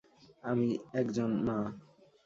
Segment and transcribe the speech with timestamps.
[0.43, 0.69] আমি
[0.93, 1.57] একজন মা।